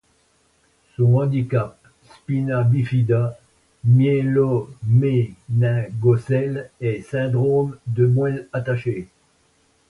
Son 0.97 1.17
handicap: 1.21 1.77
Spina 2.01 2.63
bifida 2.63 3.37
myéloméningocèle 3.83 6.71
et 6.81 7.03
syndrome 7.03 7.77
de 7.85 8.07
moëlle 8.07 8.47
attachée. 8.51 9.07